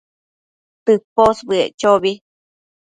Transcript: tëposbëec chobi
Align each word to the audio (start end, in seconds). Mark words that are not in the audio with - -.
tëposbëec 0.85 1.71
chobi 1.79 2.13